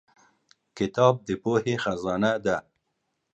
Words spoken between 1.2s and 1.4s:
د